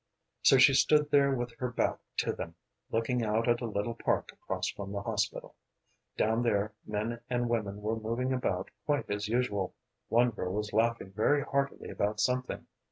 [0.41, 2.55] So she stood there with her back to them,
[2.89, 5.53] looking out at a little park across from the hospital.
[6.17, 9.75] Down there, men and women were moving about quite as usual;
[10.09, 12.65] one girl was laughing very heartily about something.